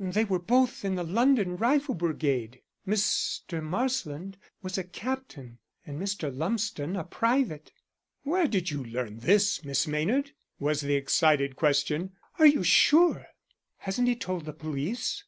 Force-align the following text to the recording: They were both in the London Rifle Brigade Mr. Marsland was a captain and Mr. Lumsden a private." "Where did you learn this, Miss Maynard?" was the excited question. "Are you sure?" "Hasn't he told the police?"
They 0.00 0.24
were 0.24 0.40
both 0.40 0.84
in 0.84 0.96
the 0.96 1.04
London 1.04 1.56
Rifle 1.56 1.94
Brigade 1.94 2.60
Mr. 2.88 3.62
Marsland 3.62 4.36
was 4.60 4.76
a 4.76 4.82
captain 4.82 5.58
and 5.86 6.02
Mr. 6.02 6.36
Lumsden 6.36 6.96
a 6.96 7.04
private." 7.04 7.70
"Where 8.24 8.48
did 8.48 8.68
you 8.72 8.82
learn 8.82 9.20
this, 9.20 9.64
Miss 9.64 9.86
Maynard?" 9.86 10.32
was 10.58 10.80
the 10.80 10.96
excited 10.96 11.54
question. 11.54 12.14
"Are 12.36 12.46
you 12.46 12.64
sure?" 12.64 13.28
"Hasn't 13.76 14.08
he 14.08 14.16
told 14.16 14.44
the 14.44 14.52
police?" 14.52 15.22